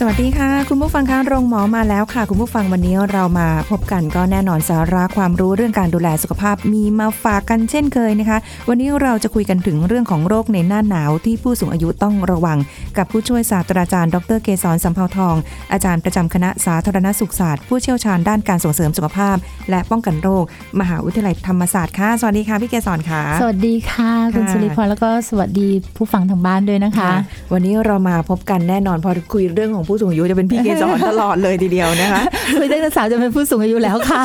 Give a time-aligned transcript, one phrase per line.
[0.00, 8.38] สวัสดีค่ะ คุณผู้ฟังคะโรงหมอมาแล้วค่ะ คุณผู้ฟังวันนี้เรามาพบกันก็แน่นอนสาระความรู้เรื่องการดูแลสุขภาพมีมาฝากกันเช่นเคยนะคะ
[8.68, 12.58] วันนี้เราจะคุยกันถึงเรื่องของโรคในหน้าหนาวที่ผู้สูงอายุต้องระวัง
[12.96, 15.34] กับผู้ช่วยศาสตราจารย์ ดรเกษรสัมภาวทอง
[15.72, 19.36] อาจารย์ประจำคณะสาธารณสุขศาสตร์ผู้เชี่ยวชาญด้านการส่งเสริมสุขภาพ
[19.70, 20.44] และป้องกันโรค
[20.80, 27.10] มหาวิทยาลัยธรรมศาสตร์ค่ะสวัสดีค่ะพี่เกษรค่ะ สวัสดีค่ะคุณค่ะสุริพรแล้วก็สวัสดีผู้ฟังทางบ้านด้วยนะคะ
[27.52, 32.22] วันนี้เรามาพบกันแน่นอนพอคุยเรื่องของผู้สูงอายุจะเป็นพี่เกษรตลอดเลยทีเดียวนะคะ
[32.58, 34.22] คุยตั้งแต่สาวจะเป็นผู้สูงอายุแล้วค่ะ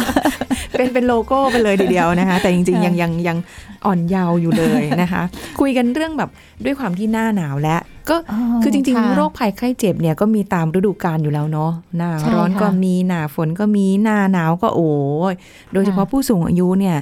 [0.77, 3.37] เป็นเป็นโลโก้ไปเลยทีเดียวนะคะ แต่จริงๆยังยังยัง
[3.85, 5.23] อ่อนเยาว์อยู่เลยนะคะ
[5.61, 6.29] คุยกันเรื่องแบบ
[6.65, 7.77] ด้วยความที่หน้าหนาวและ
[8.09, 14.91] ก็อ๋อคือจริงค่ะๆโรคภัยไข้เจ็บเนี่ยก็มีตามฤดูกาลอยู่แล้วเนาะหน้าใช่ร้อนก็ค่ะมีหน้าฝนก็มีหน้าหนาวก็โอ้
[15.31, 15.33] ย
[15.73, 16.97] โดยเฉพาะค่ะผู้สูงอายุเนี่ย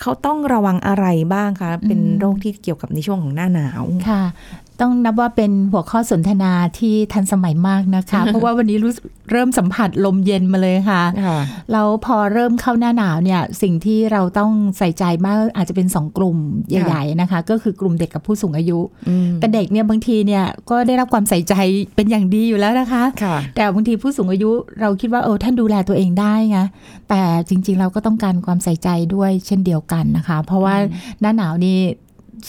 [0.00, 4.22] เขาต้องระวังอะไรบ้างคะ เป็นอืมโรคที่เกี่ยวกับในช่วงของหน้าหนาว ค่ะ
[4.80, 11.38] ต้องนับว่าเป็นหัวข้อสนทนาที่ทันสมัยมากนะคะ เพราะว่าวันนี้รู้สึกเริ่มสัมผัสลมเย็นมาเลยค่ะค่ะ
[11.72, 16.36] แล้วพอเริ่มเข้าหน้าหนาวเนี่ยสิ่งที่เราต้องใส่ใจมากอาจจะเป็นสองกลุ่ม
[16.68, 21.54] ใหญ่ๆนะคะ ก็คือกลุ่มเด็กกับผู้สูงอายุอืมแต่เด็กเนี่ยบางทีเนี่ยก็ได้รับความใส่ใจ
[21.96, 26.58] เป็นอย่างดีอยู่แล้วนะคะค่ะแต่บางทีผู้สูงอายุเราคิดว่าเออท่านดูแลตัวเองได้ไง
[27.08, 30.74] แต่จริงๆเราก็ต้องการความใส่ใจด้วยเช่นเดียวกันนะคะ เพราะว่า
[31.20, 31.78] หน้าหนาวนี่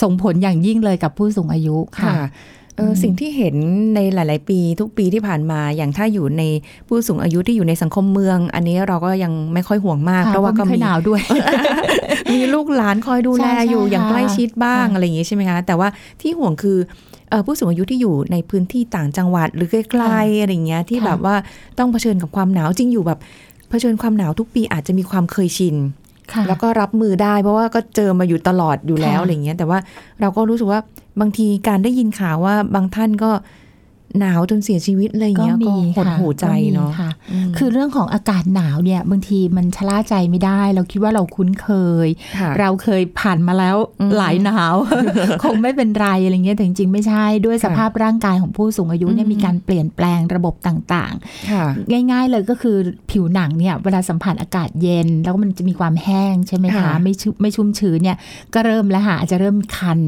[0.01, 2.27] ส่งผลอย่างยิ่งเลยกับผู้สูงอายุค่ะค่ะ
[2.77, 3.55] เออสิ่งที่เห็น
[3.95, 6.43] ในหลาย ๆ ปีทุกปีที่ผ่านมาอย่างถ้าอยู่ใน
[6.87, 11.21] ผู้สูงอายุที่อยู่ในสังคมเมือง อันนี้เราก็ยังไม่ค่อยห่วงมากค่ะเพราะว่าก็ไม่ค่อมียหนาวด้วย
[12.33, 15.87] มีลูกหลานคอยดูแลใช่ใช่อยู่อย่างค่ะใกล้ชิดบ้างค่ะอะไรอย่างงี้ใช่ไหมคะแต่ว่า
[16.21, 16.77] ที่ห่วงคือ
[17.29, 21.35] เอ่อผู้สูงอายุที่อยู่ในพื้นที่ต่างจังหวัดหรือไกลๆอะไรอย่างเงี้ยที่ค่ะแบบว่า
[21.79, 23.19] ต้องเผชิญกับความหนาวจริงอยู่แบบ
[23.69, 26.08] เผชิญความหนาวทุกปีอาจจะมีความเคยชินค่ะ
[26.47, 29.79] แล้วก็รับมือได้ เพราะว่าก็เจอมาอยู่ตลอดอยู่แล้วค่ะอะไรเงี้ยแต่ว่า
[30.21, 30.79] เราก็รู้สึกว่า
[31.19, 33.31] บางทีการได้ยินข่าวว่าบางท่านก็
[34.19, 37.09] หนาวจนเสียชีวิตอะไรเงี้ยก็หดค่ะหูใจเนาะก็มีค่ะ
[37.49, 41.69] มคือเรื่องของอากาศหนาวเนี่ยบางทีมันชะล่าใจไม่ได้ เราคิดว่าเราคุ้นเค
[42.05, 42.07] ย
[42.39, 44.75] ค่ะเราเคยผ่านมาแล้วอืมหลายหนาว
[45.43, 51.13] คงไม่เป็นไรอะไรเงี้ยแต่จริงๆไม่ใช่ด้วยสค่ะภาพร่างกายของผู้สูงอายุเนี่ยอืมมีการเปลี่ยนแปลงระบบต่าง
[51.51, 52.77] ค่ะๆง่าย ๆเลยก็คือ
[53.11, 58.17] ผิวหนังเนี่ยเวลาสัมผัสอากาศเย็น แล้วมันจะมีความแห้งใช่ไหมค่ะคะไม่ชุ่มไม่ชุ่มชื้นเนี่ย
[58.53, 59.99] ก็เริ่มแล้วค่ะอาจจะเริ่มคัน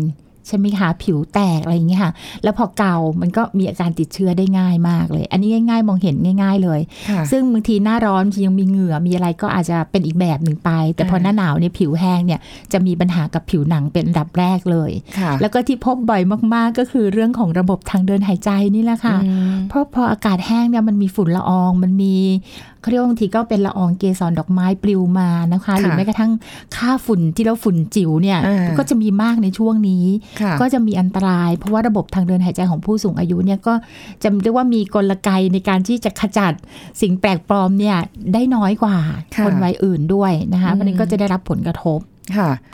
[0.48, 2.12] ใช่ไหมคะผิวแตกอะไรอย่างเงี้ยค่ะ
[2.44, 6.80] แล้วพอเกา มันก็มีอาการติดเชื้อได้ง่ายมากเลย อันนี้ง่าย ๆ มองเห็นง่าย ๆ เลย
[7.10, 12.40] ค่ะซึ่งบางทีหน้าร้อนบางทียังมีเหงื่อมีอะไรก็อาจจะเป็นอีกแบบหนึ่งไป แต่พออ่าหน้าหนาวเนี่ยผิวแห้งเนี่ย
[12.74, 16.22] จะมีปัญหากับผิวหนังเป็นอันดับแรกเลยค่ะแล้วก็ที่พบบ่อย
[16.54, 22.16] มากๆก็คือเรื่องของระบบทางเดินหายใจนี่แหละค่ะอืมเพราะพออากาศแห้งเนี่ยมันมีฝุ่นละอองมันมี
[22.82, 26.32] เขาเรียกว่าบางทีก็เป็นละอองเกสรดอกไม้ปลิวมานะคะ หรือแม้กระทั่ง
[26.76, 30.06] ค่าฝุ่นที่เราฝุ่นจิ๋วเนี่ยอ่าก็จะมีมากในช่วงนี้
[30.42, 33.74] ค่ะก็จะมีอันตราย เพราะว่าระบบทางเดินหายใจของผู้สูงอายุเนี่ยก็
[34.24, 36.54] จะเรียกว่ามีกลไกในการที่จะขจัด
[37.02, 37.98] สิ่งแปลกปลอมเนี่ย
[38.34, 38.98] ได้น้อยกว่า
[39.36, 42.21] ค่ะคนวัยอื่นด้วยนะคะอืมเพราะฉะนั้นก็จะได้รับผลกระทบค่ะ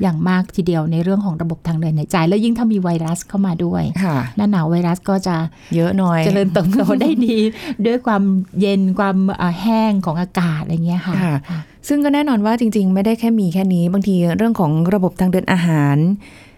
[0.01, 5.35] อย่างมากทีเดียวในเรื่องของระบบทางเดินหายใจ แล้วยิ่งถ้ามีไวรัสเข้ามาด้วยค่ะหน้าหนาวไวรัสก็จะ
[5.75, 7.37] เยอะหน่อยเจริญเติบโตได้ดี
[7.85, 8.23] ด้วยความ
[8.61, 15.97] เย็นความเอ่อแห้งของอากาศอะไรเงี้ยค่ะค่ะค่ะซึ่งก็แน่นอนว่าจริง ๆ ไม่ได้แค่มีแค่นี้ บางทีเรื่องของระบบทางเดินอาหาร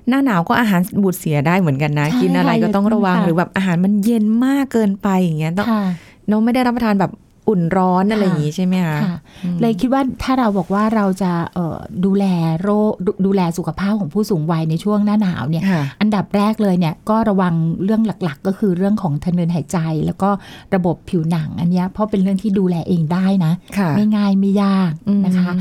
[0.10, 5.84] หน้าหนาวก็อาหารบูดเสียได้เหมือนกันนะใช่กินอะไรค่ะก็ต้องระวังค่ะหรือแบบอาหารมันเย็นมากเกินไปอย่างเงี้ยต้องค่ะ
[6.30, 7.12] น้องไม่ได้รับประทานแบบ
[7.50, 9.18] อุ่นร้อนอะไรค่ะอย่างงี้ใช่ไหมคะค่ะ
[9.62, 12.26] เลยคิดว่าถ้าเราบอกว่าเราจะเอ่อดูแล
[12.62, 20.30] โรคดูดูแลสุขภาพของผู้สูงวัยในช่วงหน้าหนาวเนี่ยค่ะอันดับแรกเลยเนี่ยก็ระวังเรื่องหลักๆ ก็คือเรื่องของทางเดินหายใจ แล้วก็
[20.76, 25.52] ระบบผิวหนังอันเนี้ยเพราะเป็นเรื่องที่ดูแลเองได้นะค่ะไม่ง่ายไม่ยากอืมนะคะ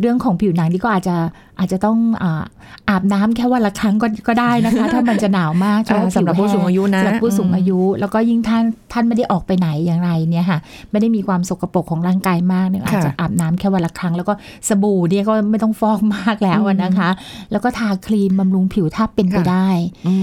[0.00, 1.16] เรื่องของผิวหนังนี่ก็อาจจะ
[1.58, 2.42] อาจจะต้องอา
[2.88, 10.58] อาบน้ำแค่วันละครั้งก็ก็ได้นะคะ ถ้ามันจะหนาวมากอ่าเพาะว่าสำหรับผิวผู้สูงอายุนะสำหรับผู้สูงอืมอายุ แล้วก็ยิ่งท่านท่านไม่ได้ออกไปไหนอย่างไรเนี่ยค่ะ
[10.90, 14.32] ไม่ได้มีความสกปรกของร่างกายมากเนี่ยอาจจะอาบน้ำแค่วันละครั้ง แล้วก็
[14.68, 17.10] สบู่เนี่ยก็ไม่ต้องฟอกมากแล้วอะนะคะ
[17.52, 19.68] แล้วก็ทาครีมบำรุงผิวถ้าเป็นไปค่ะได้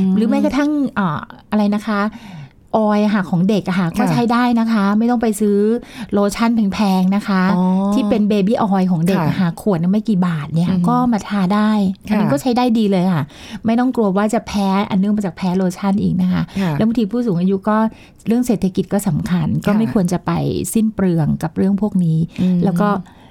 [0.06, 1.20] มหรือแม้กระทั่งอ่า
[1.52, 2.02] อะไรนะคะ
[2.76, 5.58] oil ค่ะของเด็กอะค่ะก็ใช้ได้นะคะ ไม่ต้องไปซื้อ
[6.14, 7.64] โลชั่นแพงๆนะคะอ๋อ
[7.94, 11.72] ที่เป็น baby oil ของเด็กอะค่ะค่ะขวดนึงไม่กี่บาทเนี่ยอือฮึก็มาทาได้
[12.08, 13.24] อันนี้ค่ะก็ใช้ได้ดีเลยค่ะ
[13.66, 17.78] ไม่ต้องกลัวว่าจะแพ้อันเนื่องมาจากแพ้โลชั่นอีกนะคะค่ะแล้วบางทีผู้สูงอายุก็
[18.28, 20.32] เรื่องเศรษฐกิจก็สำคัญ ก็ค่ะไม่ควรจะไป
[20.74, 23.24] สิ้นเปลืองกับเรื่องพวกนี้อืมแล้วก็อ่า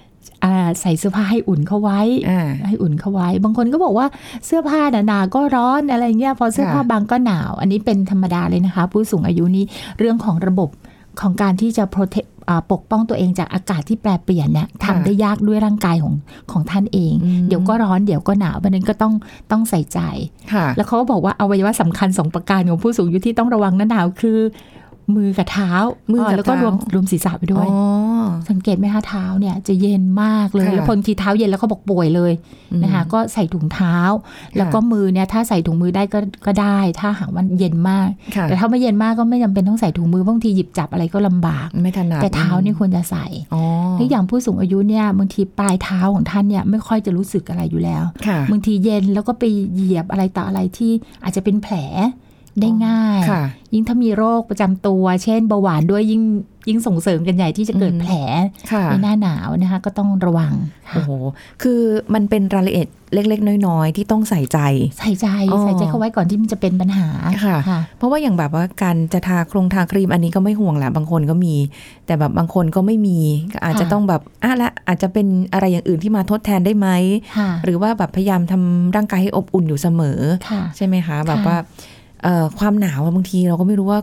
[0.80, 4.06] ใส่เสื้อผ้าให้อุ่นเข้าไว้อ่าให้อุ่นเข้าไว้ บางคนก็บอกว่า
[4.46, 9.64] เสื้อผ้าหนาๆก็ร้อนอะไรเงี้ยพอเสื้อผ้าค่ะบางก็หนาว อันนี้เป็นธรรมดาเลยนะคะ ผู้สูงอายุนี้
[9.98, 10.68] เรื่องของระบบ
[11.20, 16.14] ของการที่จะ protect อ่าปกป้องตัวเองจากอากาศที่แปรเปลี่ยนเนี่ยค่ะทำได้ยากด้วยร่างกายของ
[16.52, 19.14] ของท่านเองอืมเดี๋ยวก็ร้อนเดี๋ยวก็หนาวเพราะฉะนั้นก็ต้อง
[19.50, 19.98] ต้องใส่ใจ
[20.52, 24.38] ค่ะแล้วเขาก็บอกว่าอวัยวะสำคัญสองประการของผู้สูงอายุที่ต้องระวังหน้าหนาวคือ
[25.16, 25.72] มือกับเท้า
[26.12, 27.80] มือกับแล้วก็เท้ารวมรวมศีรษะไปด้วยอ๋อ
[28.50, 32.32] สังเกตไหมคะเท้าเนี่ยจะเย็นมากเลยค่ะแล้วพอทีเท้าเย็นแล้วเขาบอกป่วยเลย
[32.82, 33.96] นะคะก็ใส่ถุงเท้า
[34.56, 43.62] แล้วก็มือเนี่ยถ้าใส่ถุงมือได้ก็ก็ได้ ถ้าหากว่าเย็นมากค่ะแต่ถ้าไม่เย็นมากก็ไม่จำเป็นต้องใส่ถุงมือบางทีหยิบจับอะไรก็ลำบากไม่ถนัดแต่เท้านี่ควรจะใส่อ๋อ
[43.96, 50.92] และอย่างผู้สูงอายุเนี่ยบางทีปลายเท้าของท่านเนี่ยไม่ค่อยจะรู้สึกอะไรอยู่แล้วค่ะบางทีเย็นแล้วก็ไปเหยียบอะไรต่ออะไรที่
[51.24, 51.76] อาจจะเป็นแผล
[52.60, 53.42] ได้ง่ายค่ะ
[53.74, 56.22] ยิ่งถ้ามีโรคประจำตัว เช่นเบาหวานด้วยยิ่ง
[56.68, 58.14] ยิ่งส่งเสริมกันใหญ่ที่จะเกิดอืมแผล
[58.72, 60.52] ค่ะในหน้าหนาวนะคะ ก็ต้องระวัง
[60.90, 61.12] โอ้ค่ะโห
[61.62, 61.80] คือ
[62.14, 64.58] มันเป็นรายละเอียดเล็ก ๆ น้อยๆที่ต้องใส่ใจ
[64.98, 67.08] ใส่ใจอ๋อใส่ใจเข้าไว้ก่อนที่มันจะเป็นปัญหา
[67.44, 71.54] ค่ะค่ะ เพราะว่าอย่างแบบว่าการจะทาโครงทาครีมอันนี้ก็ไม่ห่วงแหละบางคนก็มี
[72.06, 73.18] แต่แบบบางคนก็ไม่มี
[73.52, 76.88] ก็อาจจะค่ะต้องแบบอะละอาจจะเป็นอะไรอย่างอื่นที่มาทดแทนได้ไหม
[77.38, 81.93] ค่ะหรือว่าแบบพยายามทำร่างกายให้อบอุ่นอยู่เสมอค่ะใช่ไหมคะ แบบค่ะว่าเอ่อ
[82.58, 84.00] ความหนาวอะบางทีเราก็ไม่รู้ว่า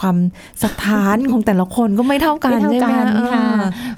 [0.00, 0.16] ความ
[0.64, 3.46] สถานของแต่ละคนก็ไม่เท่ากันไม่เท่าใช่ไหมกันเออค่ะ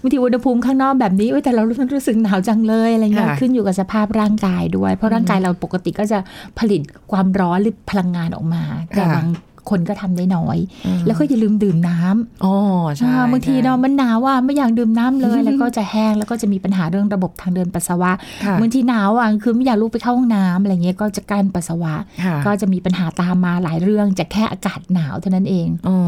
[0.01, 6.19] บางทีอุณหภูมิข้างนอกแบบนี้เอ้ยแต่เรารู้รู้สึกหนาวจังเลยอะไรเงี้ยค่ะขึ้นอยู่กับสภาพร่างกายด้วย เพราะร่างกายเราปกติก็จะ
[6.59, 6.81] ผลิต
[7.13, 8.63] ความร้อนหรือพลังงานออกมา
[8.97, 9.27] แต่ค่ะบาง
[9.71, 12.55] คนก็ทำได้น้อยอืมแล้วก็อย่าลืมดื่มน้ำอ๋อ
[12.97, 18.13] ใช่อ่าบางทีใช่เนาะมันหนาวอะไม่อยากดื่มน้ำเลย แล้วก็จะแห้งแล้วก็จะมีปัญหาเรื่องระบบทางเดินปัสสาวะ
[18.45, 21.95] ค่ะบางทีหนาวอะคือไม่อยากลุกไปเข้าห้องน้ำอะไรเงี้ยก็จะกั้นปัสสาวะ
[22.25, 25.99] ค่ะก็จะมีปัญหาตามมาหลายเรื่องจากแค่อากาศหนาวเท่านั้นเองอ๋อ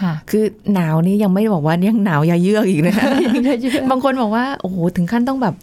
[0.00, 0.44] ค่ะ คือ
[0.74, 2.94] หนาวนี่ยังไม่ได้บอกว่ายังหนาวยาเยือกอีกนะ
[3.90, 5.54] บางคนบอกว่าโอ้โหถึงขั้นต้องแบบ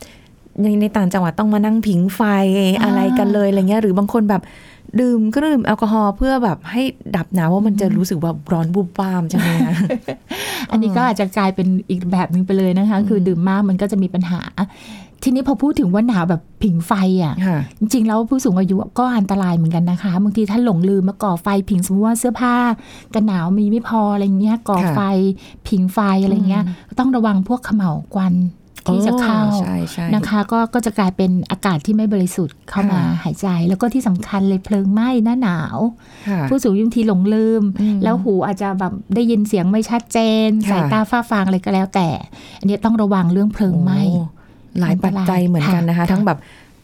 [0.62, 2.22] ในในต่างจังหวัดต้องมานั่งผิงไฟ
[2.58, 4.42] อ่าอะไรกันเลยอะไรเงี้ยหรือบางคนแบบ
[5.00, 6.82] ดื่มก็ดื่มแอลกอฮอล์เพื่อแบบให้
[7.16, 9.74] ดับหนาวว่ามันจะรู้สึกแบบร้อนบุบบ้ามใช่ไหมคะ
[10.72, 14.42] อันนี้ก็อาจจะกลายเป็นอีกแบบหนึ่งไปเลยนะคะ คือดื่มมากมันก็จะมีปัญหา
[15.24, 16.92] ทีนี้พอพูดถึงว่าหนาวแบบผิงไฟ
[17.24, 22.56] อะค่ะจริงๆแล้วผู้สูงอายุก็อันตรายเหมือนกันนะคะบางทีท่านหลงลืมมาก่อไฟผิงสมมติว่าเสื้อผ้า
[23.14, 25.02] กันหนาวมีไม่พออะไรเงี้ยก่อค่ะไฟ
[25.68, 28.34] ผิงไฟอะไรเงี้ยก็ต้องระวังพวกเขม่าวควัน
[28.88, 35.78] ที่จะเข้าอ๋อใช่ใช่นะคะก็ก็จะกลายเป็นอากาศที่ไม่บริสุทธิ์เข้ามาค่ะหายใจ แล้วก็ที่สำคัญเลยเพลิงไหม้หน้าหนาว
[36.30, 42.10] ค่ะผู้สูงอายุบางทีหลงลืมอืม แล้วหูอาจจะแบบได้ยินเสียงไม่ชัดเจนค่ะสายตาฝ้าฟางอะไรก็แล้วแต่
[42.60, 44.26] อันนี้ต้องระวังเรื่องเพลิงไหม้โอ้
[44.80, 46.38] หลายปัจจัยเหมือนกันนะคะค่ะทั้งแบบ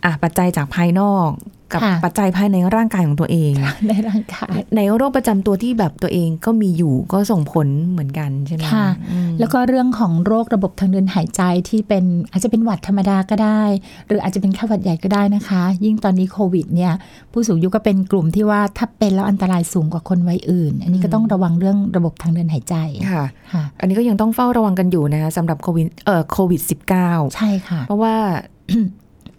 [0.06, 1.30] อะปัจจัยจากภายนอก
[1.74, 3.54] กับค่ะปัจจัยภายในร่างกายของตัวเอง
[3.88, 13.62] ในร่างกายในโรคประจำตัวที่แบบตัวเองก็มีอยู่ก็ส่งผลเหมือนกันใช่ไหมค่ะอืมแล้วก็เรื่องของโรคระบบทางเดินหายใจที่เป็นอาจจะเป็นหวัดธรรมดาก็ได้
[14.08, 16.94] หรืออาจจะเป็นแค่หวัดใหญ่ก็ได้นะคะ ยิ่งตอนนี้โควิดเนี่ย
[17.31, 22.75] ผู้สูงอายุก็เป็นกลุ่มที่ว่าถ้าเป็นแล้วอันตรายสูงกว่าคนวัยอื่น อันนี้ก็ต้องระวังเรื่องระบบทางเดินหายใจ
[23.12, 26.62] ค่ะค่ะ อันนี้ก็ยังต้องเฝ้าระวังกันอยู่นะคะสำหรับโควิดเอ่อโควิด
[27.00, 28.16] -19 ใช่ค่ะ เพราะว่า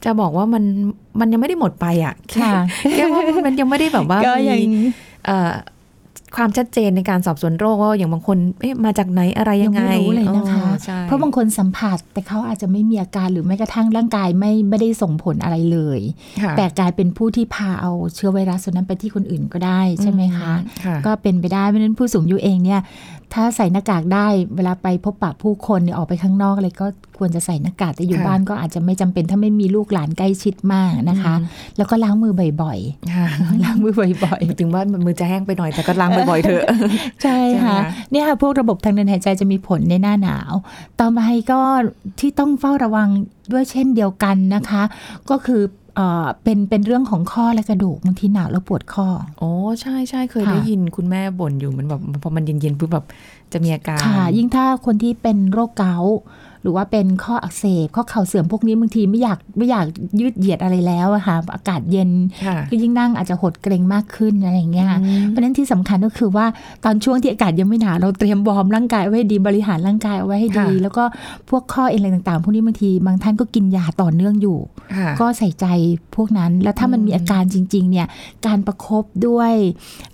[0.05, 0.65] จะบอกว่ามัน
[1.21, 2.53] มันยังไม่ได้หมดไปอะค่ะ
[2.93, 4.79] แค่ว่ามันยังไม่ได้แบบว่าก็ยังมี
[5.27, 5.51] เอ่อ
[6.37, 16.01] ความชัดเจนในการสอบสวนโรคว่าอย่างบางคนเอ๊ะมาจากไหนอะไรยังไงยังไม่รู้เลยนะคะอ๋อใช่เพราะบางคนสัมผัสแต่เขาอาจจะไม่มีอาการหรือแม้กระทั่งร่างกายไม่ไม่ได้ส่งผลอะไรเลย
[16.43, 20.53] ค่ะแต่กลายเป็นผู้ที่พาเอาเชื้อไวรัสตัวนั้นไปที่คนอื่นก็ได้ใช่ไหมคะ
[20.85, 22.81] ค่ะก็เป็นไปได้เพราะฉะนั้นผู้สูงอายุเองเนี่ย
[23.35, 24.27] ถ้าใส่หน้ากากได้
[24.57, 26.87] เวลาไปพบปะผู้คนเนี่ยออกไปข้างนอกเลยก็
[27.19, 31.35] ควรจะใส่หน้ากากแต่อยู่ค่ะบ้านก็อาจจะไม่จำเป็นถ้าไม่มีลูกหลานใกล้ชิดมากนะคะ
[31.77, 32.79] แล้วก็ล้างมือบ่อย
[33.15, 40.53] ค่ะๆล้างมือบ่อยถึงว่ามือจะแห้งไปหน่อยแต่ก็ล้างบ่อยๆเถอะๆใช่ใช่ไหมค่ะคะเนี่ยค่ะพวกระบบทางเดินหายใจจะมีผลในหน้าหนาว
[41.01, 41.61] ต่อมาก็
[42.21, 43.09] ที่ต้องเฝ้าระวัง
[43.53, 44.83] ด้วยเช่นเดียวกันนะคะ
[45.31, 45.63] ก็คือ
[45.97, 49.09] เอ่อเป็นเป็นเรื่องของข้อและกระดูกบางทีหนาวแล้วปวดข้อ
[49.39, 53.07] โอ้ใช่ใช่เคยค่ะได้ยินคุณแม่บ่นอยู่เหมันแบบพอมันเย็นๆปุ๊บแบบ
[53.53, 56.17] จะมีอาการค่ะยิ่งถ้าคนที่เป็นโรคเกาต์
[56.63, 59.87] หรือว่าเป็นข้ออักเสบข้อเข่าเสื่อมพวกนี้บางทีไม่อยากไม่อยาก
[60.21, 62.11] ยืดเหยียดอะไรแล้วอะค่ะอากาศเย็น
[62.47, 66.47] ค่ะก็ยิ่งนั่งอาจจะหดเกรงมากขึ้นอะไรอย่างเงี้ยค่ะอืมเพราะฉะนั้นที่สำคัญก็คือว่า
[66.85, 71.05] ตอนช่วงที่อากาศยังไม่หนาวเราเตรียมวอร์มร่างกายเอาไว้ให้ดีบริหารร่างกายเอาไว้ให้ดีค่ะแล้วก็
[71.51, 74.59] พวกข้อเอ็นอะไรต่างๆ พวกนี้บางทีบางท่านก็กินยาต่อเนื่องอยู่
[74.97, 75.67] ค่ะก็ใส่ใจ
[76.17, 78.07] พวกนั้น แล้วถ้ามันอืมมีอาการจริงๆเนี่ย
[78.47, 79.53] การประคบด้วย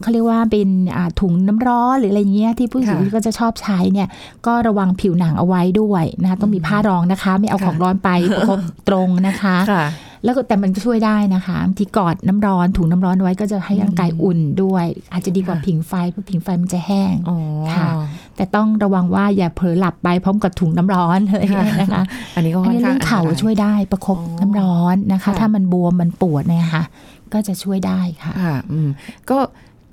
[0.01, 4.09] เขาเรียกว่าเป็นอ่าถุงน้ำร้อนหรืออะไรเงี้ยที่ผู้สูงอายุก็จะชอบใช้เนี่ย
[4.47, 8.59] ก็ระวังผิวหนังเอาไว้ด้วยนะคะต้องมีผ้ารองนะคะ ไม่เอาค่ะของร้อนไปประคบ
[8.89, 9.85] ตรงนะคะค่ะ
[10.25, 17.39] แล้วก็แต่มันก็ช่วยได้นะคะบางทีกอดน้ำร้อนถุงน้ำร้อนไว้ก็จะให้ร่างกายอุ่นด้วย อาจจะดีกว่าค่ะผิงไฟเพราะผิงไฟมันจะแห้งอ๋อ
[17.75, 17.89] ค่ะ
[18.37, 22.03] แต่ต้องระวังว่าอย่าเผลอหลับไปพร้อมกับถุงน้ำร้อนอะไรอย่างเงี้ยนะคะ
[22.35, 26.85] อันนี้ก็อันค่อนนี้ข้าเรื่งองเข่าอันตรช่วยได้ประคบอ๋อน้ำร้อนนะคะค่ะถ้ามันบวมมันปวดเนี่ยค่ะ
[27.33, 28.89] ก็จะช่วยได้ค่ะค่ะอืม
[29.31, 29.39] ก็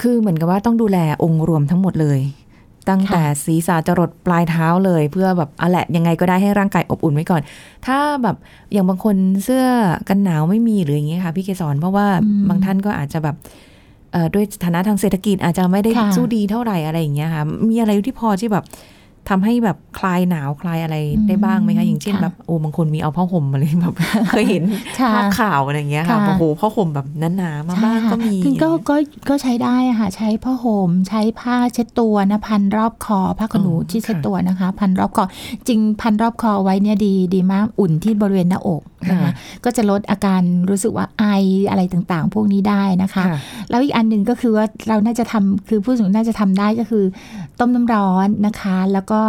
[0.02, 2.20] คือเหมือนกับว่าต้องดูแลองค์รวมทั้งหมดเลย
[2.90, 7.42] ตั้งแต่ศีรษะจรดปลายเท้าเลย เพื่อแบบอะแหละยังไงก็ได้ให้ร่างกายอบอุ่นไว้ก่อน
[7.86, 8.38] ถ้าแบบ
[8.74, 9.66] อย่างบางคนเสื้อ
[10.10, 13.36] กันหนาวไม่มีหรืออย่างเงี้ยค่ะ พี่เกศรเพราะว่าอืมบางท่านก็อาจจะแบบ
[14.12, 18.66] เอ่อด้วยฐานะทางเศรษฐกิจอาจจะไม่ได้ค่ะสู้ดีเท่าไหร่อะไรอย่างเงี้ยค่ะ มีอะไรที่พอที่แบบ
[19.32, 20.96] ทำให้แบบคลายหนาวคลายอะไร
[21.28, 23.96] ได้บ้างไหมคะอย่างเช่นแบบโอ้บางคนมีเอาผ้าห่มมาเลยแบบ
[24.30, 24.64] เคยเห็น
[25.00, 27.08] ค่ะภาพข่าวอะไรอย่างเงี้ยค่ะค่ะโอ้โหผ้าห่มแบบ
[27.38, 28.96] หนาๆมาบ้างก็มีใช่ค่ะก็ก็
[29.30, 35.26] ก็ใช้ได้อะค่ะใช้ผ้าห่มใช้ผ้าเช็ดตัวนะพันรอบคอผ้าขนหนูอ๋อที่เช็ดค่ะตัวนะคะ พันรอบคอ
[35.68, 39.32] จริงพันรอบคอไว้เนี่ยดีดีมากอุ่นที่บริเวณหน้าอกนะคะค่ะ
[39.66, 41.26] ก็จะลดอาการรู้สึกว่าไอ
[41.70, 43.38] อะไรต่างๆ พวกนี้ได้นะคะค่ะ
[43.70, 47.06] แล้วอีกอันหนึ่งก็คือว่าเราน่าจะทำคือผู้สูงอายุน่าจะทำได้ก็คือ
[47.60, 49.21] ต้มน้ำร้อนนะคะ แล้วก็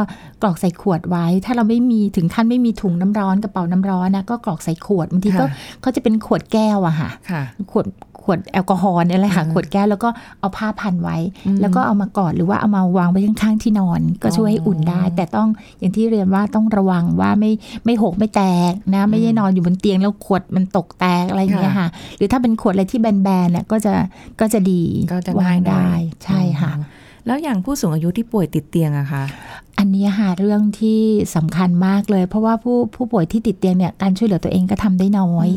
[0.42, 5.48] กรอกใส่ขวดไว้ ถ้าเราไม่มีถึงขั้นไม่มีถุงน้ำร้อนกระเป๋าน้ำร้อนนะก็กรอกใส่ขวดบางทีก็ค่ะ
[5.80, 7.86] เขาจะเป็นขวดแก้วอะค่ะค่ะขวด
[8.26, 10.08] ขวดแอลกอฮอล์เนี่ยแหละค่ะอืมขวดแก้วแล้วก็
[10.40, 17.50] เอาผ้าพันไว้อืมแล้วก็เอามากอดหรือว่าเอามาวางไว้ข้างๆที่นอน ก็ช่วยให้อุ่นได้อ๋อแต่ต้องอย่างที่เรียนว่าต้องระวังว่าไม่
[17.84, 23.92] ไม่หกไม่แตกนะไม่ได้นอนอยู่บนเตียงแล้วขวดมันตกแตกอะไรอย่างเงี้ยค่ะ หรือถ้าเป็นขวดอะไรที่แบนๆเนี่ยก็จะ
[24.40, 24.82] ก็จะดี
[25.12, 25.90] ก็จะวางง่ายหน่อยได้
[26.24, 29.24] ใช่ค่ะอ๋อแล้วอย่างผู้สูงอายุที่ป่วยติดเตียงอะคะ
[29.82, 31.00] อันนี้ค่ะเรื่องที่
[31.36, 35.48] สำคัญมากเลย เพราะว่าผู้ผู้ป่วยที่ติดเตียงเนี่ยการช่วยเหลือตัวเองก็ทำได้น้อย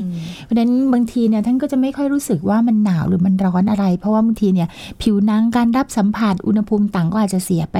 [0.43, 4.67] เพราะฉะนั้นบางทีเนี่ยท่านก็จะไม่ค่อยรู้สึกว่ามันหนาวหรือมันร้อนอะไร เพราะว่าบางทีเนี่ย
[5.01, 7.77] ผิวหนังการรับสัมผัสอุณหภูมิต่างก็อาจจะเสียไป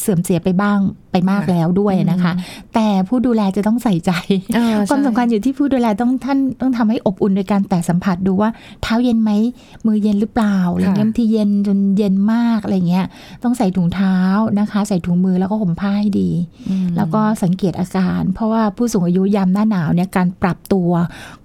[0.00, 0.78] เสื่อมเสียไปบ้าง
[1.12, 2.32] ไปมากค่ะแล้วด้วยนะคะ
[2.74, 4.12] แต่ผู้ดูแลจะต้องใส่ใจ
[4.54, 8.50] เออความสำคัญอยู่ที่ผู้ดูแลต้องท่านต้องทำให้อบอุ่นโดยการแตะสัมผัสดูว่า
[8.82, 9.30] เท้าเย็นไหม
[9.86, 13.06] มือเย็นหรือเปล่าอะไรเงี้ยบางทีเย็นจนเย็นมากอะไรเงี้ย
[13.44, 14.16] ต้องใส่ถุงเท้า
[14.58, 16.30] นะคะ ใส่ถุงมือแล้วก็ห่มผ้าให้ดี
[16.68, 20.90] อืมแล้วก็สังเกตอาการ เพราะว่าผู้สูงอายุยามหน้าหนาวเนี่ยการปรับตัว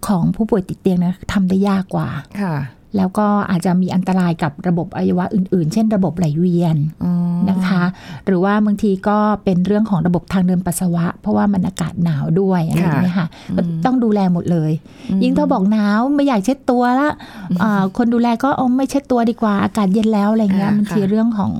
[0.08, 2.08] ของผู้ป่วยติดเตียงนะทำได้ยากกว่า
[2.42, 2.56] ค่ะ
[2.98, 7.14] แล้วก็อาจจะมีอันตรายกับระบบอวัยวะอื่น ๆ เช่นระบบไหลเวียนอ๋อ
[7.50, 7.84] นะคะ
[8.26, 14.72] หรือว่าบางทีก็เป็นเรื่องของระบบทางเดินปัสสาวะ เพราะว่ามันอากาศหนาวด้วยอะไรอย่างเงี้ยค่ะก็ต้องดูแลหมดเลย
[15.24, 17.10] ยิ่งถ้าบอกหนาวไม่อยากเช็ดตัวละ
[17.62, 21.52] อ่าคนดูแลก็เอาไม่เช็ดตัวดีกว่าอากาศเย็นแล้วอะไรเงี้ยอ่าบางทีค่ะเรื่องของ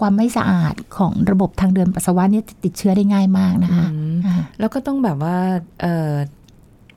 [0.00, 5.36] ความไม่สะอาดของระบบทางเดินปัสสาวะเนี่ยติดเชื้อได้ง่ายมากนะคะอืมอ่าแล้วก็ต้องแบบว่า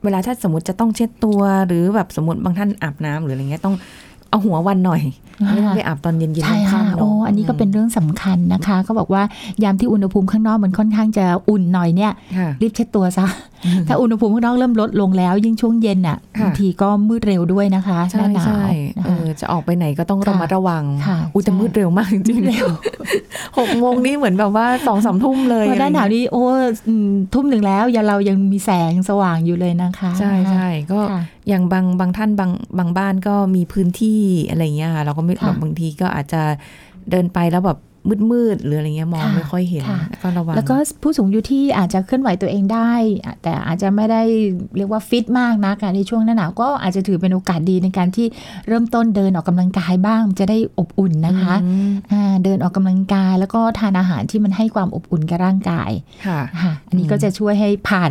[0.00, 3.76] ออเวลาถ้าสมมติจะต้องเช็ดตัว หรือแบบสมมติบางท่านอาบน้ำหรืออะไรเงี้ยต้อง
[4.30, 5.02] เอาหัววันหน่อย
[5.52, 9.22] ไม่ต้องไปอาบตอนเย็นๆใช่ค่ะค่ำๆเนโอ้อะอันนี้ก็เป็นเรื่องสำคัญนะคะเขาบอกว่า
[9.64, 13.26] ยามที่อุณหภูมิข้างนอกมันค่อนข้างจะอุ่นหน่อยเนี่ยค่ะรีบเช็ดตัวซะ
[13.88, 18.62] ถ้าอุณหภูมิข้างนอกเริ่มลดลงแล้ว ยิ่งช่วงเย็นอะค่ะบางทีก็มืดเร็วด้วยนะคะหใช่น้าหนาวใช่
[18.98, 26.44] นะเอคะอจะออกไปไหนก็ต้องระมัดระวังค่ะอุ้ยแต่ใช่มืดเร็วมากจริงเร็วๆหกโมงนี้เหมือนแบบว่าสองสามทุ่มเลยเพราะหน้าหนาวอะไรเงี้ยนี่โอ้
[26.88, 36.42] อืมทุ่มหนึ่งแล้วยังเรายังมีแสงสว่างอยู่เลยนะคะ ใช่ใช่ก็ค่ะอย่างบางบางท่านบางบางบ้านก็มีพื้นที่อะไรเงี้ยค่ะเราก็ไม่ค่ะแบบบางทีก็อาจจะ
[37.10, 37.78] เดินไปแล้วแบบ
[38.30, 42.92] มืดๆหรืออะไรเงี้ยมองค่ะไม่ค่อยเห็นค่ะก็ระวังแล้วก็ผู้สูงอายุที่อาจจะเคลื่อนไหวตัวเองได้
[43.42, 44.22] แต่อาจจะไม่ได้
[44.76, 48.26] เรียกว่าฟิตมากนะการในช่วงหน้าหนาวก็อาจจะถือเป็นโอกาสดีในการที่
[48.68, 55.90] เริ่มต้นเดินออกกำลังกายบ้าง จะได้อบอุ่นนะคะอืมอ่าเดินออกกำลังกายแล้วก็ทานอาหารที่มันให้ความอบอุ่นกับร่างกาย
[56.26, 58.10] ค่ะค่ะอันนี้ก็จะช่วยให้ผ่าน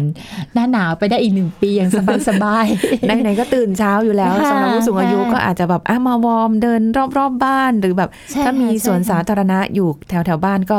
[0.54, 1.92] หน้าหนาวไปได้อีกหนึ่งปีอย่าง
[2.30, 10.78] สบายๆไหนๆก็ตื่นเช้าอยู่แล้วค่ะสำหรับผู้สูงอายุค่ะก็อาจจะแบบอะมาวอร์มเดินรอบๆบบ้านหรือแบบใช่ถ้ามีค่ะสวนใช่ค่ะสาธารณะอยู่แถวแถวๆบ้านก็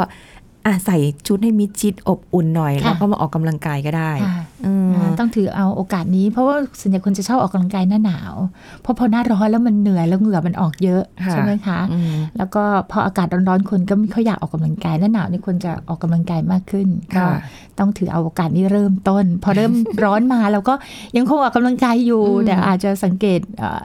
[0.66, 0.96] อะใส่
[1.26, 8.34] ชุดให้มิดชิดอบอุ่นหน่อยค่ะแล้วก็มาออกกำลังกายก็ได้ค่ะอืมอ่าต้องถือเอาโอกาสนี้ เพราะว่าส่วนใหญ่คนจะชอบออกกำลังกายหน้าหนาว
[8.82, 17.30] เพราะพอหน้าร้อนแล้วมันเหนื่อยแล้วเหงื่อมันออกเยอะค่ะใช่ไหมคะอืมแล้วก็พออากาศร้อนๆคนก็ไม่ค่อยอยากออกกำลังกายหน้าหนาวนี่คนจะออกกำลังกายมากขึ้นก็ค่ะ
[17.78, 19.72] ต้องถือเอาโอกาสนี้เริ่มต้น พอเริ่ม
[20.04, 20.74] ร้อนมาเราก็
[21.16, 23.82] ยังคงออกกำลังกายอยู่อืมแต่อาจจะสังเกตเอ่อ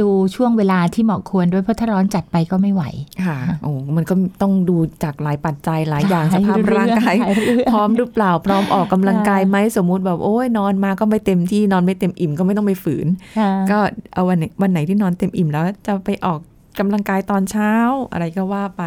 [0.00, 2.84] ดูช่วงเวลาที่เหมาะควรด้วยเพราะถ้าร้อนจัดไปก็ไม่ไหว
[3.24, 13.06] ค่ะ โอ้ มันก็ต้องดูจากหลายปัจจัยหลายอย่างหสลายภาพเรื่องร่างกายหลายเรื่องพร้อมหรือเปล่า พร้อมออกกำลังกายไหมสมมุติแบบโอ้ยนอนมาก็ไม่เต็มที่นอนไม่เต็มอิ่มก็ไม่ต้องไปฝืน
[13.38, 13.78] ค่ะก็
[14.14, 16.40] เอาวันไหนวันไหนที่นอนเต็มอิ่มแล้วจะไปออก
[16.80, 17.72] กำลังกายตอนเช้า
[18.12, 18.82] อะไรก็ว่าไป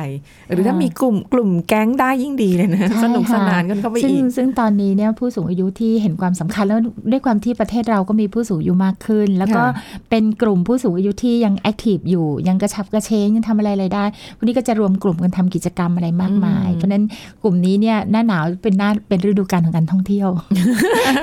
[0.48, 6.80] หรือถ้ามีกลุ่มกลุ่มแก๊งได้ยิ่งดีเลยนะใช่สนุกสค่ะนานกันเข้าไปซึ่งอีกซึ่งตอนนี้เนี่ยผู้สูงอายุที่เห็นความสำคัญแล้ว
[7.12, 14.06] ด้วยความที่ประเทศเราก็มีผู้สูงอายุมากขึ้น แล้วก็ค่ะเป็นกลุ่มผู้สูงอายุที่ยังแอคทีฟอยู่ยังกระฉับกระเฉงยังทำอะไรอะไรได้
[14.38, 17.04] วันนี้ก็จะรวมกลุ่มกันทำกิจกรรมอะไรมากมายอืมเพราะฉะนั้น
[17.44, 20.30] กลุ่มนี้เนี่ยหน้าหนาวเป็นหน้าเป็นฤดูกาลของการท่องเที่ยว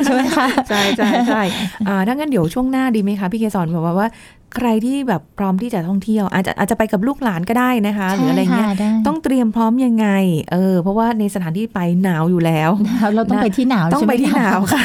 [0.05, 1.43] ใช่ไหมคะใช่ใช่ใช่
[1.89, 4.09] อ่าถ้างั้นเดี๋ยวช่วงหน้าดีไหมคะพี่เกสรบอกว่าว่า
[4.57, 10.09] ใครที่แบบพร้อมที่จะท่องเที่ยว อาจจะอาจจะไปกับลูกหลานก็ได้นะคะ หรืออะไรเงี้ยใช่ค่ะได้ต้องเตรียมพร้อมยังไง
[10.53, 12.71] เออเพราะว่าในสถานที่ไปหนาวอยู่แล้ว
[13.15, 14.83] เราต้องไปที่หนาวต้องใช่หมไปที่คะหนาวค่ะ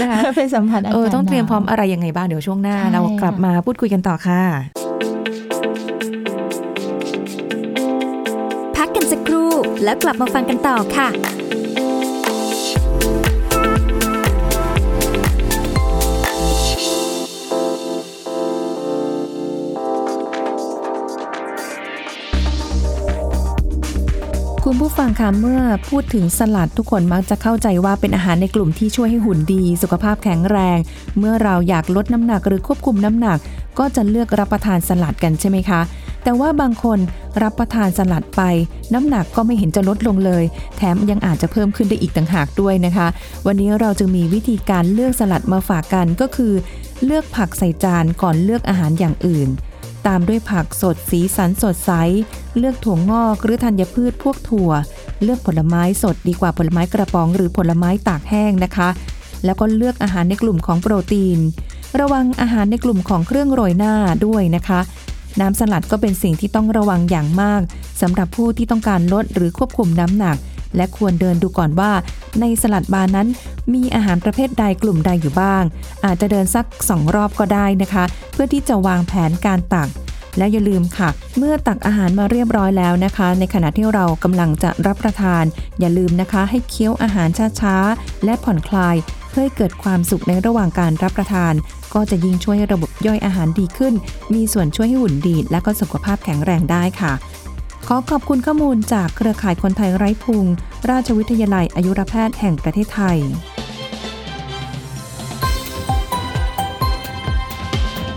[0.00, 4.42] นะคะไปสัมผัสอาเออกาศต้องเตรียมพร้อมหนาวอะไรยังไงบ้างเดี๋ยวช่วงหน้าใช่เรากลับค่ะมาพูดคุยกันต่อค่ะ
[8.76, 9.50] พักกันสักครู่
[9.84, 11.08] แล้วกลับมาฟังกันต่อค่ะ
[24.72, 30.78] คุณผู้ฟังคะเมื่อพูดถึงสลัดทุกคนมักจะเข้าใจว่าเป็นอาหารในกลุ่มที่ช่วยให้หุ่นดี สุขภาพแข็งแรง
[31.18, 33.38] เมื่อเราอยากลดน้ำหนักหรือควบคุมน้ำหนัก
[33.78, 35.80] ก็จะเลือกรับประทานสลัดกันใช่ไหมคะ
[36.24, 36.98] แต่ว่าบางคน
[37.42, 38.42] รับประทานสลัดไป
[38.94, 40.44] น้ำหนักก็ไม่เห็นจะลดลงเลย
[40.76, 43.06] แถมยังอาจจะเพิ่มขึ้นได้อีกต่างหากด้วยนะคะ
[43.46, 46.52] วันนี้เราจึงมีวิธีการเลือกสลัดมาฝากกันก็คือ
[47.04, 49.50] เลือกผักใส่จานก่อนเลือกอาหารอย่างอื่น
[50.06, 51.92] ตามด้วยผักสดสีสันสดใส
[52.58, 54.70] เลือกถั่วงอกหรือธัญพืชพวกถั่ว
[55.22, 58.88] เลือกผลไม้สดดีกว่าผลไม้กระป๋องหรือผลไม้ตากแห้งนะคะ
[59.44, 61.38] แล้วก็เลือกอาหารในกลุ่มของโปรตีน
[62.00, 63.94] ระวังอาหารในกลุ่มของเครื่องโรยหน้า
[64.26, 64.80] ด้วยนะคะ
[65.40, 67.60] น้ำสลัดก็เป็นสิ่งที่ต้องระวังอย่างมาก
[68.00, 70.36] สำหรับผู้ที่ต้องการลดหรือควบคุมน้ำหนัก
[70.76, 71.92] และควรเดินดูก่อนว่า
[72.40, 73.28] ในสลัดบาร์นั้น
[73.74, 75.62] มีอาหารประเภทใดกลุ่มใดอยู่บ้าง
[76.04, 79.88] อาจจะเดินสักสองรอบก็ได้นะคะ เพื่อที่จะวางแผนการตัก
[80.38, 81.08] และอย่าลืมค่ะ
[81.38, 85.44] เมื่อตักอาหารมาเรียบร้อยแล้วนะคะ ในขณะที่เรากำลังจะรับประทาน
[85.80, 87.28] อย่าลืมนะคะ ให้เคี้ยวอาหาร
[87.60, 88.96] ช้าๆ และผ่อนคลาย
[89.30, 91.54] เพื่อเกิดความสุขในระหว่างการรับประทาน
[91.94, 93.94] ก็จะยิ่งช่วยให้ระบบย่อยอาหารดีขึ้น
[94.34, 97.12] มีส่วนช่วยให้หุ่นดีและก็สุขภาพแข็งแรงได้ค่ะ
[97.88, 100.44] ขอขอบคุณข้อมูลจากเครือข่ายคนไทยไร้พุง
[100.90, 103.18] ราชวิทยาลัยอายุรแพทย์แห่งประเทศไทย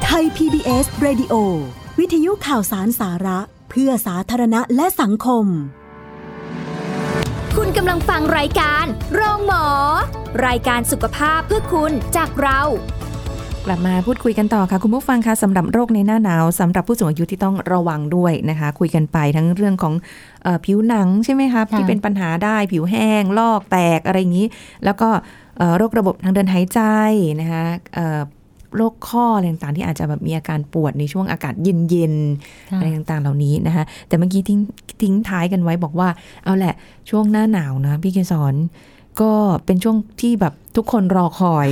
[0.04, 1.34] ไทย PBS Radio
[2.00, 3.40] วิทยุข่าวสารสาระ
[3.70, 5.46] เพื่อสาธารณะและสังคม
[7.56, 9.66] คุณกำลังฟังรายการ โรงหมอ
[10.48, 12.62] รายการสุขภาพเพื่อคุณจากเรา
[13.66, 19.94] กลับมาพูดคุยกันต่อค่ะ คุณผู้ฟังคะสำหรับโรคในหน้าหนาวสำหรับผู้สูงอายุที่ต้องระวังด้วยนะคะ คุยกันไปทั้งเรื่องของ
[20.44, 24.48] เออผิวหนังใช่ไหมคะค่ะที่เป็นปัญหาได้ผิวแห้ง ลอกแตกอะไรอย่างนี้
[24.86, 25.10] แล้วก็
[25.58, 26.80] เอ่อโรคระบบทางเดินหายใจ
[27.40, 28.22] นะคะเอ่อ
[28.76, 34.60] โรคข้ออะไรต่างๆที่อาจจะแบบมีอาการปวดในช่วงอากาศเย็นๆค่ะอะไรต่างๆเหล่านี้นะคะแต่เมื่อกี้ทิ้ง
[35.02, 36.10] ทิ้งท้ายกันไว้บอกว่า
[36.44, 36.74] เอาแหละ
[37.10, 38.54] ช่วงหน้าหนาวนะพี่เกสร
[39.22, 39.32] ก็
[39.66, 41.68] เป็นช่วงที่แบบทุกคนรอคอย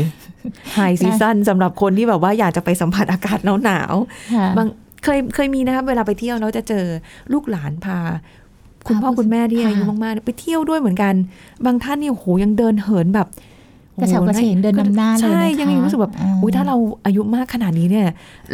[0.74, 3.94] ไฮซีซันสำหรับคนที่แบบว่าอยากจะไปสัมผัสอากาศหนาว
[4.36, 4.68] ค่ะๆบาง
[5.04, 6.86] เคยเคยมีนะคะเวลาไปเที่ยวแล้วจะเจอ
[7.34, 7.98] ลูกหลานพา
[8.88, 11.14] คุณพ่อพาผู้คุณแม่ที่ค่ะอายุมากๆไปเที่ยวด้วยเหมือนกัน
[11.66, 13.28] บางท่านเนี่ยโหยังเดินเหินแบบ
[14.02, 16.76] กระฉับกระเฉงเดินนำหน้าเลยใช่นะคะยังมีรู้สึกแบบอ่าอุ้ยถ้าเรา
[17.06, 18.08] อายุมากขนาดนี้เนี่ย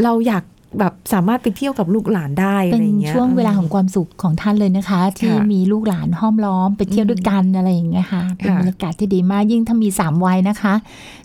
[0.03, 0.43] เราอยาก
[0.79, 10.73] แบบสามารถไปเที่ยวกับลูกหลานได้อะเป็ไรนอย่างเงี้ยช่วงเวลาของความสุขของท่านเลยนะคะ ที่ค่ะมีลูกหลานห้อมล้อมไปเที่ยวด้วยกันอะไรอย่างเงี้ยค่ะเป็นค่ะบรรยากาศที่ดีมากยิ่งถ้ามีสามวัยนะคะ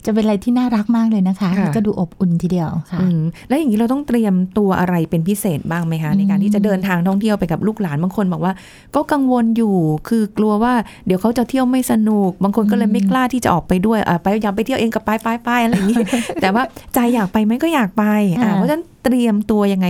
[0.05, 8.53] จะเป็นอะไรที่น่ารักมากเลยนะคะค่ะแล้วก็ดูอบอุ่นทีเดียวค่ะอืมแล้วอย่างนี้เราต้องเตรียมตัวอะไรเป็นพิเศษบ้างไหมคะอืมในการที่จะเดินทางท่องเที่ยวไปกับลูกหลานบางคนบอกว่า
[8.95, 9.75] ก็กังวลอยู่
[10.09, 10.73] คือกลัวว่า
[11.07, 15.97] เดี๋ยวเขาจะเที่ยวไม่สนุก บางคนก็เลยไม่กล้าที่จะออกไปด้วยอะไปอยากไปเที่ยวเองกับไปไปไปอะไรอย่างนี้
[16.43, 16.63] แต่ว่า
[16.95, 19.87] ใจอยากไปไหมก็อยากไปอะค่ะเพราะฉะนั้น เตรียมตัวยังไง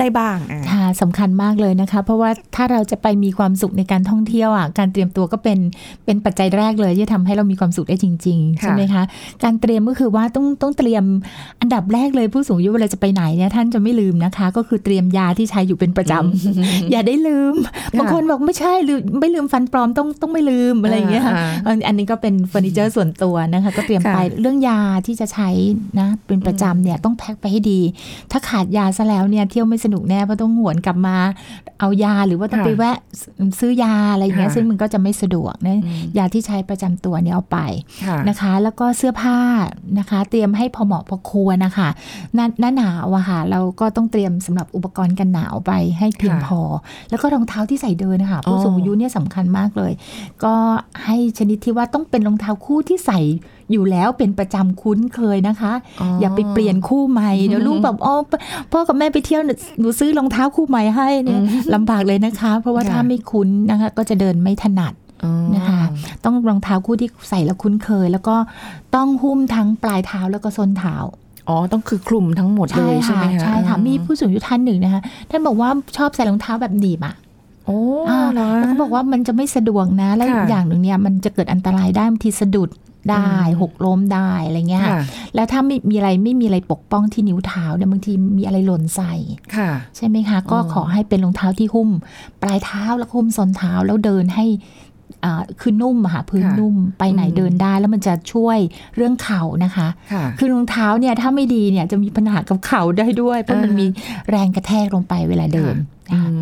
[0.00, 5.58] ได้บ้างอะค่ะสำคัญมากเลยนะคะ เพราะว่าถ้าเราจะไปมีความสุขในการท่องเที่ยวอะการเตรียมตัวก็เป็น
[6.04, 9.02] เป็นปัจจัยแรกเลยที่จะทำให้เรามีความสุขได้จริงๆค่ะใช่ไหมคะ
[9.44, 11.04] การเตรียมก็คือว่าต้องต้องเตรียม
[11.60, 17.54] อันดับแรกเลยผู้สูงอายุเวลาจะไปไหนเนี่ยท่านจะไม่ลืมนะคะ ก็คือเตรียมยาที่ใช้อยู่เป็นประจำอย่าได้ลืม
[17.98, 25.48] บางคนบอกไม่ใช่ลืมไม่ลืมฟันปลอมต้องต้องไม่ลืมอะไรอย่างเงี้ยค่ะอ่าอันอันนี้ก็เป็นเฟอร์นิเจอร์ส่วนตัวนะคะ ก็เตรียมค่ะไปเรื่องยาที่จะใช้
[25.98, 27.80] นะเป็นประจำเนี่ยต้องแพ็คไปให้ดี
[28.30, 31.16] ถ้าขาดยาซะแล้วเนี่ยเที่ยวไม่สนุกแน่เพราะต้องหวนกลับมา
[31.80, 32.96] เอายาหรือว่าต้องค่ะไปแวะ
[33.60, 37.58] ซื้อยาอะไรอย่างเงี้ยค่ะซึ่งมันก็จะไม่สะดวกนะอืมยาที่ใช้ประจำตัวเนี่ยเอาไป
[38.06, 39.38] ค่ะนะคะ แล้วก็เสื้อผ้า
[39.98, 41.88] นะคะ เตรียมให้พอเหมาะพอควรนะคะ
[42.34, 46.60] หน้าหน้าหนาวอะค่ะเราก็ต้องเตรียมสำหรับอุปกรณ์กันหนาวไปให้เพียงค่ะพอ
[47.10, 49.92] แล้วก็รองเท้าที่ใส่เดินนะคะอ๋อผู้สูงอายุเนี่ยสำคัญมากเลย
[50.44, 50.54] ก็
[51.04, 53.20] ให้ชนิดที่ว่าต้องเป็นรองเท้าคู่ที่ใส่
[53.72, 55.72] อยู่แล้วเป็นประจำคุ้นเคยนะคะ
[56.20, 58.14] อย่าไปเปลี่ยนคู่ใหม่เดี๋ยวลูกแบบอ๋อ
[58.72, 61.40] พ่อกับแม่ไปเที่ยวหนูหนูซื้อรองเท้าคู่ใหม่ให้เนี่ย
[61.74, 64.92] ลำบากเลยนะคะ เพราะว่าค่ะถ้าไม่คุ้นนะคะ ก็จะเดินไม่ถนัด
[65.24, 65.80] อ๋อนะคะ
[66.24, 68.36] ต้องรองเท้าคู่ที่ใส่แล้วคุ้นเคย แล้วก็
[68.94, 70.96] ต้องหุ้มทั้งปลายเท้าแล้วก็ส้นเท้า
[71.48, 77.14] อ๋อ ต้องคือคลุมทั้งหมดเลยใช่ไหมคะใช่ค่ะมีผู้สูงอายุท่านหนึ่งนะคะท่านบอกว่าชอบใส่รองเท้าแบบหนีบอะ
[77.66, 77.78] โอ้
[78.10, 82.70] อ่าเหรอแล้วก็บอกว่ามันจะไม่สะดวกนะ แล้วอีกค่ะอย่างหนึ่งเนี่ยมันจะเกิดอันตรายได้บางทีสะดุด
[83.10, 85.02] ได้อืมหกล้มได้อะไรเงี้ยค่ะค่ะ
[85.34, 89.14] แล้วถ้าไม่มีอะไรไม่มีอะไรปกป้องที่นิ้วเท้าเนี่ยบางทีมีอะไรหล่นใส่
[89.56, 91.90] ค่ะใช่ไหมคะ ก็อ๋อขอให้เป็นรองเท้าที่หุ้ม
[92.42, 94.46] ปลายเท้าแล้วก็หุ้มส้นเท้าแล้วเดินให้
[95.24, 98.58] อ่าคือนุ่มอะค่ะพื้นนุ่มไปไหนเดินได้แล้วมันจะช่วย
[98.96, 103.96] เรื่องเข่านะคะค่ะคือรองเท้าเนี่ยถ้าไม่ดีเนี่ยจะมีปัญหากับเข่าได้ด้วย เพราะมันอ่ามีมี
[104.30, 105.95] แรงกระแทกลงไปเวลาเดินอืม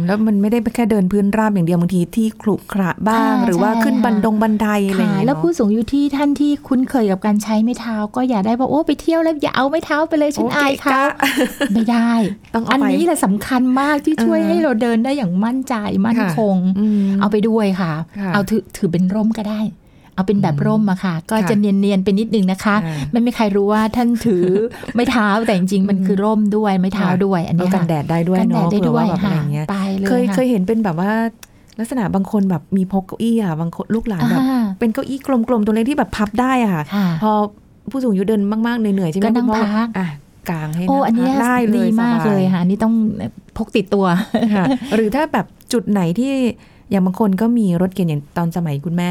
[0.06, 11.04] แล้วมันไม่ได้แค่เดินพื้นราบอย่างเดียวบางทีที่ขรุขระบ้างค่ะหรือว่าใช่ขึ้นบันดงบันไดอะไรอย่างค่ะเงี้ยแล้วเนอะผู้สูงอายุที่ท่านที่คุ้นเคยกับการใช้ไม้เท้า ก็อย่าได้บอกโอ้ไปเที่ยวแล้วอย่าเอาไม้เท้าไปเลยฉันโอเคอายเขากะ
[11.74, 12.12] ไม่ได้
[12.54, 15.74] ต้องเอาอันไปนี้แหละสำคัญมากที่ช่วยอ่าให้เราเดินได้อย่างมั่นใจ
[16.04, 19.60] มั่นค่ะคงอืมเอาไปด้วยค่ะค่ะ เอาถือถือเป็นร่มก็ได้
[20.14, 24.44] เอาเป็นแบบร่มอะค่ะ ก็ค่ะจะเนียนๆไปนิดนึงนะคะอ่าไม่มีใครรู้ว่าท่านถือ
[24.94, 31.12] ไม้เท้าแต่จริงๆมันคือร่มด้วยไม้เท้าด้วย อันเอานี้กันค่ะแดดได้ด้วยกันแดเนาะดได้เผื่อด้วยว่าแบบอะไรค่ะอย่างเงี้ยไปเลยเคยค่ะเคยเห็นเป็นแบบว่า
[31.78, 37.32] ลักษณะบางคนแบบมีพกเก้าอี้อะบางคนลูกหลานแบบอ่าเป็นเก้าอี้กลมๆตัวเล็กที่แบบพับได้อะค่ะค่ะ พอ
[37.90, 40.08] ผู้สูงอายุเดินมากๆเหนื่อยๆใช่ไหมก็นั่งคุณพ่อพักอะ
[40.50, 42.94] กางให้โอ้งอันเนี้ยพักได้เลยดีมากสบเลยค่ะอันนี่ต้อง
[43.56, 44.06] พกติดตัว
[44.56, 46.32] ค่ะหรือถ้าแบบจุดไหนที่
[46.90, 49.08] อย่างบางคนก็มีรถเข็นอย่างตอนสมัยคุณแม่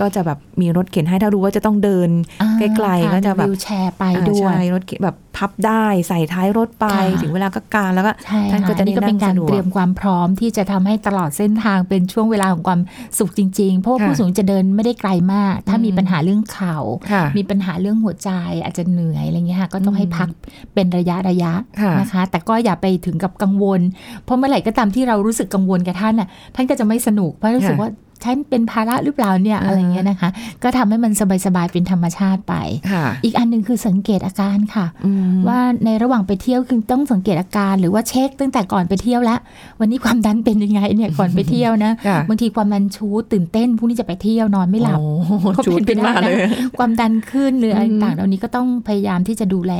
[0.00, 2.10] ก็จะแบบมีรถเข็นให้ถ้ารู้ว่าจะต้องเดิน
[2.58, 12.80] ไกลๆก็จะแบบวิวแชร์ไปอ่าด้วใช่ยรถเข็นแบบพับได้ใส่ท้ายรถไปค่ะถึงเวลาก็กางแล้วก็ใช่ท่านค่ะก็จะอันนี้ก็เป็นการได้นั่งสะดวกเตรียมความพร้อมที่จะทำให้ตลอดเส้นทางเป็นช่วงเวลาของความ
[13.18, 16.76] สุขจริงๆ เพราะว่าค่ะผู้สูงอายุจะเดินไม่ได้ไกลมาก ถ้าอืมมีปัญหาเรื่องเข่า
[17.12, 18.30] ค่ะมีปัญหาเรื่องหัวใจ
[18.64, 20.28] อาจจะเหนื่อยอะไรเงี้ยค่ะก็ต้องอืมให้พัก
[20.74, 23.80] เป็นระยะระยะค่ะนะคะ แต่ก็อย่าไปถึงกับกังวล
[24.24, 27.90] เพราะเมื่อไหร่ก็ตามที่เรารู้สึกกังวลกับท่านน่ะท่านก็จะไม่สนุกเพราะรู้สึกค่ะว่า
[28.24, 30.30] ฉันเป็นภาระหรือเปล่าเนี่ยอ่าอะไรเงี้ยนะคะ
[30.62, 31.12] ก็ทำให้มัน
[31.46, 32.54] สบายๆเป็นธรรมชาติไป
[32.92, 39.38] ค่ะอีกอันหนึ่งคือสังเกตอาการค่ะอืมว่าในระหว่างไปเที่ยวคือต้องสังเกตอาการหรือว่าเช็ค ตั้งแต่ก่อนไปเที่ยวแล้ว
[39.80, 49.74] วันนี้ความดันเป็นยังไงเนี่ยก่อนไปเที่ยวนะค่ะบางทีความดันชูตื่นเต้นพรุ่งนี้จะไปเที่ยวนอนไม่หลับโอ้โหก็จูดเป็นไปขึ้นมาได้เลยนะความดันขึ้นหรืออะไรอืมต่างๆเหล่านี้ก็ต้องพยายามที่จะดูแล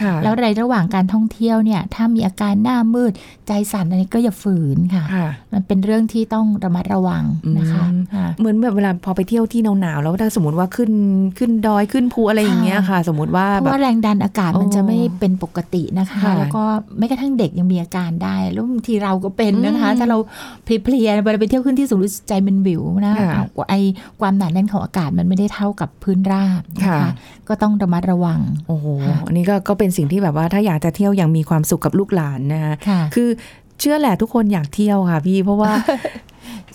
[0.00, 3.12] ค่ะแล้วในระหว่างการท่องเที่ยวเนี่ยถ้ามีอาการหน้ามืด
[3.48, 7.24] ใจสั่นอะไรก็อย่าฝืนค่ะค่ะมันเป็นเรื่องที่ต้องระมัดระวัง
[7.58, 7.89] นะคะอืมค่ะ
[8.38, 10.92] เหมือนแบบเวลาพอไปเที่ยวที่หนาวๆแล้วถ้าสมมติว่าขึ้น
[11.38, 16.62] ขึ้นดอยขึ้นภูอะไรอย่างเงี้ยค่ะ สมมติว่าเพราะแบบว่าแรงดันอากาศมันโอ้จะไม่เป็นปกตินะคะค่ะแล้วก็
[16.98, 20.18] แม้กระทั่งเด็กยังมีอาการได้แล้วบางทีเราก็เป็นนะคะอืมถ้าเรา
[20.64, 23.74] เพลียๆเวลาไปเที่ยวขึ้นที่สูงรู้สึกใจมันวิวนะค่ะเอาไอ
[24.20, 27.10] ความหนาแน่นของอากาศมันไม่ได้เท่ากับพื้นราบนะค่ะคะ
[27.48, 33.28] ก็ต้องระมัดระวังโอ้โหค่ะอันนี้ก็ก็เป็นสิ่งที่แบบว่าถ้าอยากจะเที่ยวอย่างมีความสุขกับลูกหลานนะคะค่ะคือ
[33.80, 35.94] เชื่อแหละทุกคนอยากเที่ยวค่ะพี่เพราะว่าใช่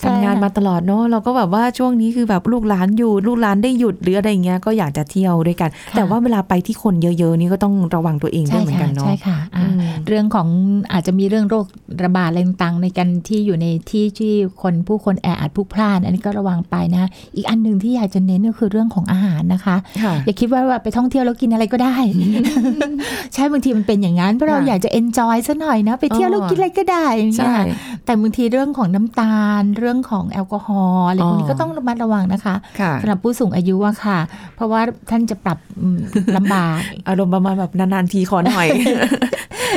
[0.04, 10.48] ทำงานมาตลอดเนาะเราก็แบบว่าช่วงนี้คือแบบลูกหลานอยู่ ลูกหลานได้หยุดหรืออะไรอย่างเงี้ยก็อยากจะเที่ยวด้วยกันค่ะแต่ว่าเวลาไปที่คนเยอะๆนี่ก็ต้องระวังตัวเองด้วใช่ยเหมือนค่ะกันเนาะใช่ค่ะอ่าอืมเรื่องของ
[10.92, 11.66] อาจจะมีเรื่องโรค
[12.04, 14.32] ระบาดอะไรต่างๆในการที่อยู่ในที่ที่
[14.62, 21.96] คนผู้คนแออัดพลุกพล่าน อันนี้ก็ระวังไปนะ อีกอันหนึ่งที่อยากจะเน้นก็คือเรื่องของอาหารนะคะค่ะอย่าคิดว่าว่าไปท่องเที่ยวแล้วกินอะไรก็ได้
[23.34, 34.18] ใช่บางทีมันเป็นอย่างนั้นเพราะเราค่ะอยากจะเอนจอยซะหน่อยนะไปเที่ยวแล้วกินอะไรก็ได้อย่างใช่เงี้ยแต่บางทีเรื่องของน้ำตาลเรื่องของแอลกอฮอล์อะไรพวกนี้อ๋อก็ต้องระมัดระวังนะคะค่ะสำหรับผู้สูงอายุอะค่ะ
[34.56, 35.98] เพราะว่าท่านจะปรับอืม
[36.36, 38.68] ลำบาก อารมณ์ประมาณแบบนานๆทีขอหน่อย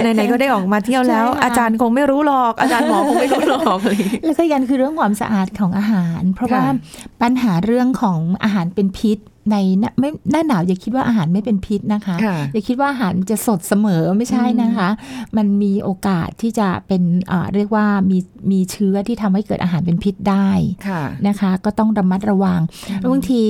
[0.02, 6.74] ไหนๆก็ได้ออกมาเที่ยวแล้วใช่ค่ะอาจารย์คงไม่รู้หรอก อาจารย์หมอคงไม่รู้หรอกอะไรอย่างเงี้ยแล้วก็อีกอันคือเรื่องความสะอาดของอาหาร เพราะว่าค่ะ
[7.22, 9.18] ปัญหาเรื่องของอาหารเป็นพิษ
[9.52, 14.90] ในหน้าไม่หน้าหนาวอย่าคิดว่าอาหารไม่เป็นพิษนะคะค่ะอย่าคิดว่าอาหารจะสดเสมอไม่ใช่นะคะ
[15.38, 18.18] มันมีโอกาสที่จะเป็นเอ่อเรียกว่ามี
[18.52, 20.50] มีเชื้อที่ทำให้เกิดอาหารเป็นพิษได้
[20.88, 22.62] ค่ะนะคะ ก็ต้องระมัดระวัง
[22.98, 23.44] แล้วบางที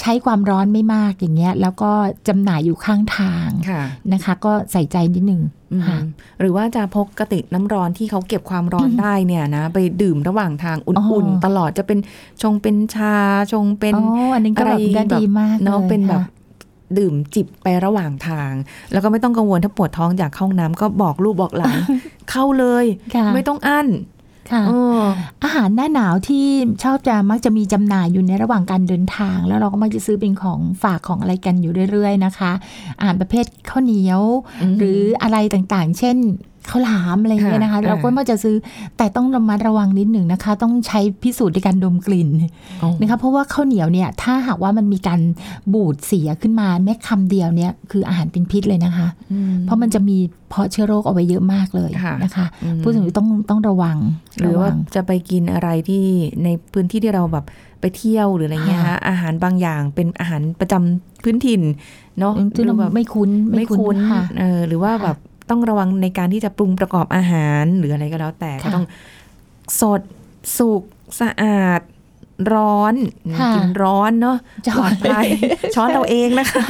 [0.00, 1.90] ใช้ความร้อนไม่มากอย่างเงี้ย แล้วก็
[2.28, 3.82] จำหน่ายอยู่ข้างทางค่ะ
[4.12, 5.98] นะคะ ก็ใส่ใจนิดนึงอืมค่ะ
[6.40, 11.98] หรือว่าจะพกกระติกน้ำร้อนที่เขาเก็บความร้อนได้เนี่ยนะ ไปดื่มระหว่างทางอุ่นอ๋อๆตลอดจะเป็น
[12.42, 13.16] ชงเป็นชา
[13.52, 16.36] ชงเป็นอ๋ออันนี้ก็แบบอะไรก็ดีมากเนาะลยเป็นแบบค่ะ
[16.98, 18.52] ดื่มจิบไประหว่างทาง
[18.92, 21.78] แล้วก็ไม่ต้องกังวลถ้าปวดท้องอยากเข้าห้องน้ำก็บอกลูกบอกหลาน
[22.30, 22.84] เข้าเลย
[23.14, 23.86] ค่ะไม่ต้องอั้น
[24.52, 25.02] ค่ะเออ
[25.44, 26.46] อาหารหน้าหนาวที่
[26.84, 32.52] ชอบจะมักจะมีจำหน่ายอยู่ในระหว่างการเดินทาง แล้วเราก็มักจะซื้อเป็นของฝากของอะไรกันอยู่เรื่อย ๆ นะคะ
[32.98, 34.22] อาหารประเภทข้าวเหนียว
[34.62, 36.16] อืมหรืออะไรต่างๆ เช่น
[36.70, 38.56] ข้าวหลามอะไรอย่างเงี้ยนะคะค่ะเราก็มักจะซื้อ
[38.96, 42.28] แต่ต้องระมัดระวังนิดหนึ่งนะคะ ต้องใช้พิสูจน์ในการดมกลิ่น
[42.82, 45.20] อ๋อนะคะเพราะว่าข้าวเหนียวเนี่ยถ้าหากว่ามันมีการ
[45.74, 53.98] บูดเสียขึ้นมาแม้คำเดียวเนี่ยคืออาหารเป็นพิษเลยนะคะอืมเพราะมันจะมีเพาะเชื้อโรคเอาไว้เยอะมากเลยค่ะนะคะอืมผู้สูงอายุต้องต้องระวัง
[54.38, 56.04] หรือว่าะงจะไปกินอะไรที่
[56.44, 57.44] ในพื้นที่ที่เราแบบ
[57.80, 61.62] ไปเที่ยวหรืออะไรเงี้ยค่ะฮะอาหารบางอย่างเป็นอาหารประจำพื้นถิ่น
[62.18, 65.16] เนาะซึ่งหรืเราอแบบไม่คุ้นไม่คุ้นค่ะเออหรือว่าค่ะแบบ
[65.50, 68.86] ต้องระวังในการที่จะปรุงประกอบอาหารหรืออะไรก็แล้วแต่ก็ค่ะต้อง
[69.80, 70.02] สด
[70.58, 70.82] สุก
[71.20, 71.80] สะอาด
[72.52, 72.94] ร้อน
[73.38, 74.36] ค่ะกินร้อนเนาะ
[74.68, 75.26] ช้อนปลอดภัย
[75.74, 76.64] ช้อนเราเองนะคะ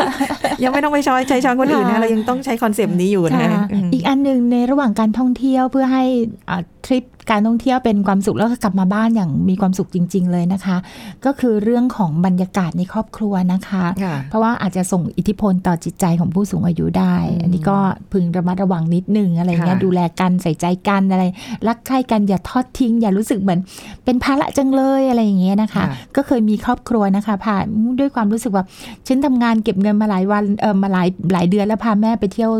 [0.62, 6.04] ยังไม่ต้องไปช้อนใช้ช้อนคนอื่นนะค่ะเรายังต้องใช้ concept นี้อยู่นะค่ะมอีกอันหนึ่งในระหว่างการท่องเที่ยวเพื่อให้
[6.50, 10.76] อ่าทริปการท่องเที่ยวเป็นความสุขแล้วก็กลับมาบ้านอย่างมีความสุขจริง ๆ เลยนะคะ
[11.24, 17.78] ก็คือเรื่องของบรรยากาศในครอบครัวนะคะค่ะเพราะว่าอาจจะส่งอิทธิพลต่อจิตใจของผู้สูงอายุได้อืมอันนี้ก็
[18.12, 21.24] พึงระมัดระวังนิดนึงอะไรเงี้ยค่ะดูแลกันใส่ใจกันอะไร
[21.68, 23.60] รักใคร่กันอย่าทอดทิ้ง อย่ารู้สึกเหมือน
[24.04, 25.84] เป็นภาระจังเลยอะไรอย่างเงี้ยนะคะ
[26.16, 27.64] ก็เคยมีครอบครัวนะคะผ่าน
[27.98, 28.64] ด้วยความรู้สึกว่า
[29.06, 32.52] ฉันทำงานเก็บเงินมาหลายวันเออมาหลายหลายเดือนแล้วพาแม่ไปเที่ยว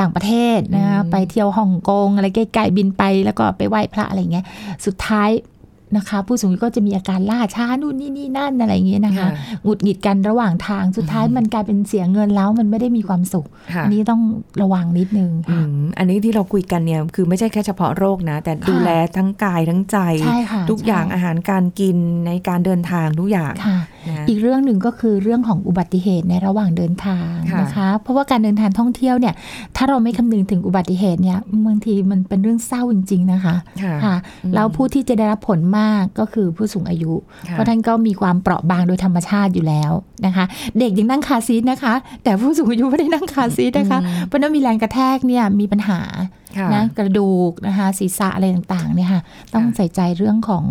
[0.00, 4.44] ต่างประเทศนะคะไปเที่ยวฮ่องกงอะไรใกล้ๆบินไปแล้วก็ไปไหว้พระอะไรเงี้ย
[4.86, 5.30] สุดท้าย
[5.96, 9.28] นะคะ ผู้สูงอายุก็จะมีอาการล่าช้านู่นนี่นี่นั่นอะไรอย่างเงี้ยนะคะค่ะ
[9.64, 14.22] หงุดหงิดกันระหว่างทางสุดท้ายมันกลายเป็นเสียเงินแล้วมันไม่ได้มีความสุขค่ะอันนี้ต้อง
[14.62, 23.91] ระวังนิดนึงอืค่ะมอันนี้ที่เราคุยกันเนี่ยคือไม่ใช่แค่เฉพาะโรคนะ แต่ดูแลทั้งกายทั้งใจใช่ค่ะทุกอย่างใช่อาหารการกินในการเดินทางทุกอย่างค่ะนะ
[24.28, 29.34] อีกเรื่องหนึ่งก็คือเรื่องของอุบัติเหตุในระหว่างเดินทางค่ะนะคะ เพราะว่าการเดินทางท่องเที่ยวเนี่ย
[29.76, 37.12] ถ้าเราไม่คำนึงถึงอุบัติเหตุเนี่ยบางทีมันเป็นเรื่องเศร้าจริง ๆ นะคะค่ะค่ะอืมแล้วผู้ที่จะได้รับผลมากก็คือผู้สูงอายุ
[37.48, 39.92] ค่ะเพราะท่านก็มีความเปราะบางโดยธรรมชาติอยู่แล้ว
[40.26, 40.44] นะคะ
[40.78, 46.00] เด็กยังนั่งคาร์ซีทนะคะ แต่ผู้สูงอายุไม่ได้นั่งคาร์ซีทนะคะ เพราะนั้นมีแรงกระแทกเนี่ยมีปัญหา
[46.58, 49.20] ค่ะนะกระดูกนะคะศีรษะอะไรต่างๆเนี่ยค่ะ
[49.54, 50.64] ต้องค่ะใส่ใจเรื่องของ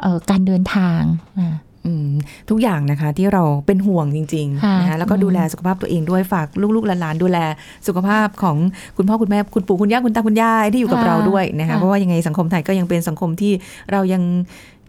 [0.00, 1.02] เออการเดินทาง
[1.38, 1.54] อ่าอืม
[2.50, 7.38] ทุกอย่างนะคะที่เราเป็นห่วงจริงค่ะๆนะคะแล้วก็อืมดูแลสุขภาพตัวเองด้วยฝากลูกๆหลานๆดูแล
[7.86, 8.56] สุขภาพของ
[8.96, 13.52] คุณพ่อคุณแม่คุณปู่คุณย่าคุณตาคุณยายที่อยู่กับค่ะเราด้วยนะคะค่ะเพราะว่ายังไงสังคมไทยก็ยังเป็นสังคมที่
[13.92, 14.22] เรายัง